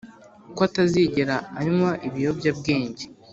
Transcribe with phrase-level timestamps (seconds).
[0.55, 3.03] ko atazigera anywa ibiyobyabwenge